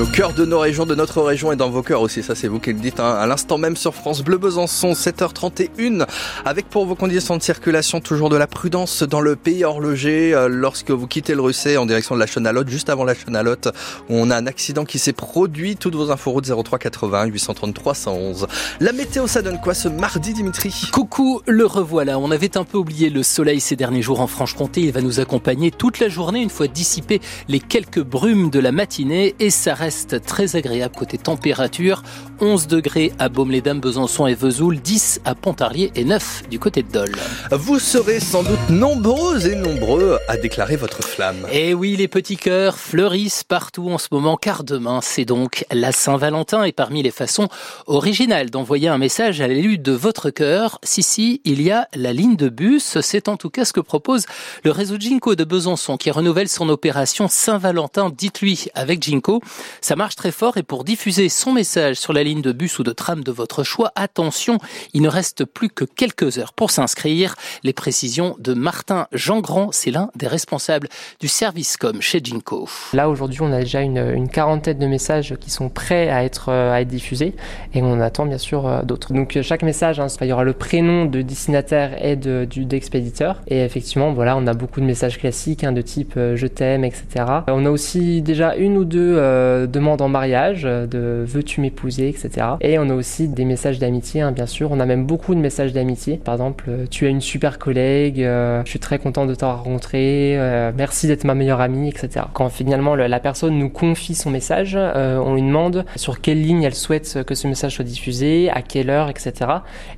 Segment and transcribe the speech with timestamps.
[0.00, 2.22] au cœur de nos régions, de notre région et dans vos cœurs aussi.
[2.22, 3.00] Ça, c'est vous qui le dites.
[3.00, 3.16] Hein.
[3.18, 6.06] À l'instant même sur France Bleu Besançon, 7h31,
[6.44, 10.48] avec pour vos conditions de circulation toujours de la prudence dans le pays horloger euh,
[10.48, 13.68] lorsque vous quittez le Russet en direction de la Chenalotte, juste avant la Chenalotte,
[14.08, 15.76] où on a un accident qui s'est produit.
[15.76, 18.46] Toutes vos infos route 03 80 833 111.
[18.80, 20.90] La météo, ça donne quoi ce mardi, Dimitri?
[20.92, 22.18] Coucou, le revoilà.
[22.18, 24.82] On avait un peu oublié le soleil ces derniers jours en Franche-Comté.
[24.82, 28.70] Il va nous accompagner toute la journée une fois dissipé les quelques brumes de la
[28.70, 32.02] matinée et ça reste très agréable côté température.
[32.40, 36.92] 11 degrés à Baume-les-Dames, Besançon et Vesoul, 10 à Pontarlier et 9 du côté de
[36.92, 37.16] Dole.
[37.52, 41.46] Vous serez sans doute nombreux et nombreux à déclarer votre flamme.
[41.50, 45.90] Et oui, les petits cœurs fleurissent partout en ce moment car demain c'est donc la
[45.90, 47.48] Saint-Valentin et parmi les façons
[47.86, 52.12] originales d'envoyer un message à l'élu de votre cœur, si si, il y a la
[52.12, 52.98] ligne de bus.
[53.00, 54.26] C'est en tout cas ce que propose
[54.64, 59.40] le réseau Jinko de Besançon qui renouvelle son opération Saint-Valentin, dites-lui avec Jinko.
[59.80, 62.82] Ça marche très fort et pour diffuser son message sur la ligne de bus ou
[62.82, 64.58] de tram de votre choix, attention,
[64.94, 67.34] il ne reste plus que quelques heures pour s'inscrire.
[67.62, 70.88] Les précisions de Martin Jean-Grand, c'est l'un des responsables
[71.20, 72.68] du service com chez Jinko.
[72.92, 76.72] Là aujourd'hui, on a déjà une, quarantaine de messages qui sont prêts à être, euh,
[76.72, 77.34] à être diffusés
[77.74, 79.12] et on attend bien sûr euh, d'autres.
[79.12, 83.42] Donc euh, chaque message, hein, il y aura le prénom de destinataire et du d'expéditeur
[83.46, 87.24] et effectivement, voilà, on a beaucoup de messages classiques hein, de type je t'aime, etc.
[87.48, 92.46] On a aussi déjà une ou deux demandes en mariage, de veux-tu m'épouser, etc.
[92.60, 94.70] Et on a aussi des messages d'amitié, hein, bien sûr.
[94.72, 96.16] On a même beaucoup de messages d'amitié.
[96.16, 99.64] Par exemple, euh, tu es une super collègue, euh, je suis très content de t'avoir
[99.64, 102.26] rencontré, euh, merci d'être ma meilleure amie, etc.
[102.32, 106.42] Quand finalement le, la personne nous confie son message, euh, on lui demande sur quelle
[106.42, 109.32] ligne elle souhaite que ce message soit diffusé, à quelle heure, etc.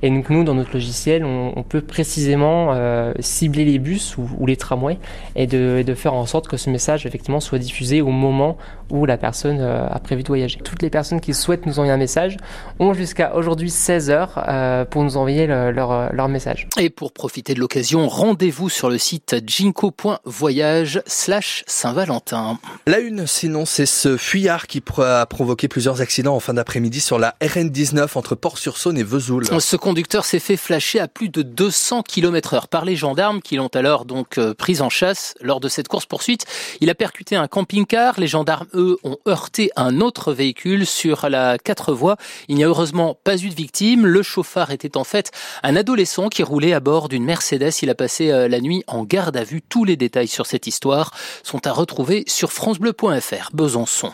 [0.01, 4.55] Et donc nous, dans notre logiciel, on, peut précisément euh, cibler les bus ou, les
[4.55, 4.97] tramways
[5.35, 8.57] et de, faire en sorte que ce message effectivement soit diffusé au moment
[8.89, 10.59] où la personne euh, a prévu de voyager.
[10.63, 12.37] Toutes les personnes qui souhaitent nous envoyer un message
[12.79, 16.67] ont jusqu'à aujourd'hui 16 heures euh, pour nous envoyer le, leur, leur message.
[16.79, 22.59] Et pour profiter de l'occasion, rendez-vous sur le site jinko.voyage slash Saint-Valentin.
[22.87, 27.19] La une, sinon, c'est ce fuyard qui a provoqué plusieurs accidents en fin d'après-midi sur
[27.19, 29.45] la RN19 entre Port-sur-Saône et Vesoul.
[29.59, 33.55] Ce conducteur s'est fait flasher à plus de 200 km heure par les gendarmes qui
[33.55, 36.45] l'ont alors donc euh, pris en chasse lors de cette course-poursuite.
[36.81, 38.19] Il a percuté un camping-car.
[38.19, 39.40] Les gendarmes, eux, ont heurté
[39.75, 42.17] un autre véhicule sur la quatre voies.
[42.47, 44.05] Il n'y a heureusement pas eu de victime.
[44.05, 45.31] Le chauffard était en fait
[45.63, 47.71] un adolescent qui roulait à bord d'une Mercedes.
[47.81, 49.61] Il a passé euh, la nuit en garde à vue.
[49.61, 51.11] Tous les détails sur cette histoire
[51.43, 53.49] sont à retrouver sur francebleu.fr.
[53.53, 54.11] Besançon.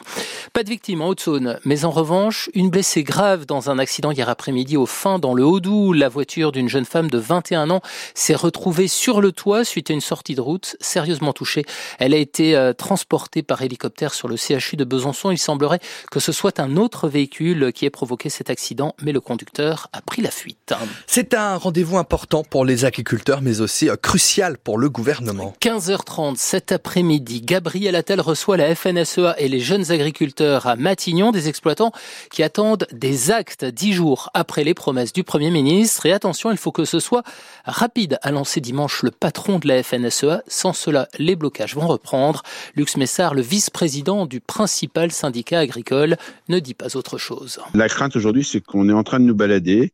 [0.53, 4.29] Pas de victime en Haute-Saône, mais en revanche, une blessée grave dans un accident hier
[4.29, 5.93] après-midi au fin dans le Haut-Doubs.
[5.93, 7.81] La voiture d'une jeune femme de 21 ans
[8.13, 11.65] s'est retrouvée sur le toit suite à une sortie de route, sérieusement touchée.
[11.99, 15.16] Elle a été euh, transportée par hélicoptère sur le CHU de Besançon.
[15.25, 15.79] Il semblerait
[16.11, 20.01] que ce soit un autre véhicule qui ait provoqué cet accident, mais le conducteur a
[20.01, 20.73] pris la fuite.
[21.07, 25.53] C'est un rendez-vous important pour les agriculteurs, mais aussi euh, crucial pour le gouvernement.
[25.61, 31.49] 15h30 cet après-midi, Gabriel Attal reçoit la FNSEA et les jeunes agriculteurs à Matignon, des
[31.49, 31.91] exploitants
[32.31, 36.05] qui attendent des actes dix jours après les promesses du Premier ministre.
[36.05, 37.23] Et attention, il faut que ce soit
[37.65, 40.43] rapide, a lancé dimanche le patron de la FNSEA.
[40.47, 42.43] Sans cela, les blocages vont reprendre.
[42.75, 46.17] Lux Messard, le vice-président du principal syndicat agricole,
[46.49, 47.59] ne dit pas autre chose.
[47.73, 49.93] La crainte aujourd'hui, c'est qu'on est en train de nous balader.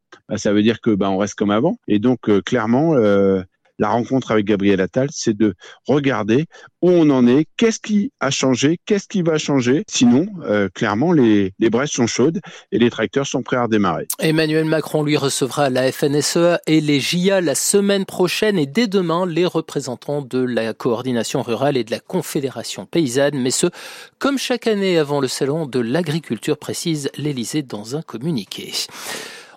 [0.31, 1.77] Bah, ça veut dire que bah, on reste comme avant.
[1.89, 3.41] Et donc, euh, clairement, euh,
[3.79, 5.55] la rencontre avec Gabriel Attal, c'est de
[5.87, 6.45] regarder
[6.81, 9.83] où on en est, qu'est-ce qui a changé, qu'est-ce qui va changer.
[9.89, 12.39] Sinon, euh, clairement, les, les braises sont chaudes
[12.71, 14.07] et les tracteurs sont prêts à redémarrer.
[14.19, 19.25] Emmanuel Macron, lui, recevra la FNSEA et les JA la semaine prochaine et dès demain,
[19.25, 23.37] les représentants de la coordination rurale et de la Confédération paysanne.
[23.37, 23.67] Mais ce,
[24.17, 28.71] comme chaque année avant le salon de l'agriculture, précise l'Élysée dans un communiqué.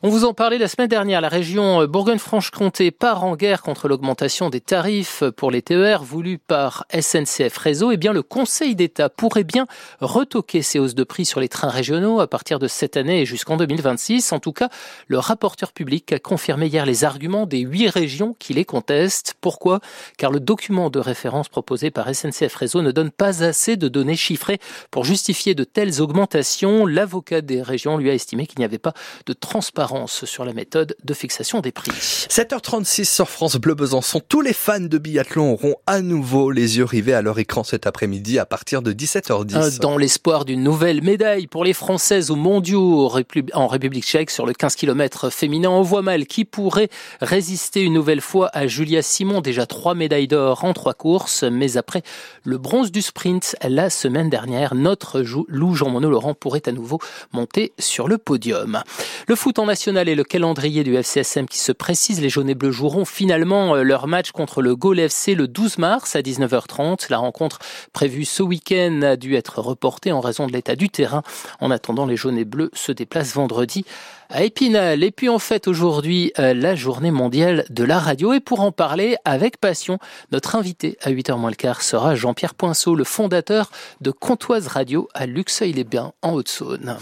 [0.07, 1.23] On vous en parlait la semaine dernière.
[1.23, 6.85] La région Bourgogne-Franche-Comté part en guerre contre l'augmentation des tarifs pour les TER voulus par
[6.93, 7.91] SNCF Réseau.
[7.91, 9.67] Eh bien, le Conseil d'État pourrait bien
[10.03, 13.25] retoquer ces hausses de prix sur les trains régionaux à partir de cette année et
[13.25, 14.33] jusqu'en 2026.
[14.33, 14.69] En tout cas,
[15.09, 19.37] le rapporteur public a confirmé hier les arguments des huit régions qui les contestent.
[19.41, 19.81] Pourquoi?
[20.19, 24.17] Car le document de référence proposé par SNCF Réseau ne donne pas assez de données
[24.17, 24.59] chiffrées
[24.91, 26.85] pour justifier de telles augmentations.
[26.85, 28.93] L'avocat des régions lui a estimé qu'il n'y avait pas
[29.25, 31.91] de transparence sur la méthode de fixation des prix.
[31.91, 34.21] 7h36 sur France Bleu Besançon.
[34.29, 37.87] Tous les fans de biathlon auront à nouveau les yeux rivés à leur écran cet
[37.87, 39.57] après-midi à partir de 17h10.
[39.57, 43.11] Euh, dans l'espoir d'une nouvelle médaille pour les Françaises aux mondiaux
[43.53, 46.89] en République tchèque sur le 15 km féminin, on voit mal qui pourrait
[47.21, 51.77] résister une nouvelle fois à Julia Simon, déjà trois médailles d'or en trois courses, mais
[51.77, 52.03] après
[52.45, 56.99] le bronze du sprint la semaine dernière, notre loup Jean-Monod Laurent pourrait à nouveau
[57.33, 58.83] monter sur le podium.
[59.29, 62.55] Le foot en national et le calendrier du FCSM qui se précise, les jaunes et
[62.55, 67.07] bleus joueront finalement euh, leur match contre le Gaulle FC le 12 mars à 19h30.
[67.11, 67.59] La rencontre
[67.93, 71.25] prévue ce week-end a dû être reportée en raison de l'état du terrain.
[71.59, 73.85] En attendant, les jaunes et bleus se déplacent vendredi
[74.31, 75.03] à Épinal.
[75.03, 78.33] Et puis en fait aujourd'hui euh, la journée mondiale de la radio.
[78.33, 79.99] Et pour en parler avec passion,
[80.31, 85.09] notre invité à 8h moins le quart sera Jean-Pierre Poinceau, le fondateur de Comptoise Radio
[85.15, 86.97] à Luxeuil-les-Bains en Haute-Saône.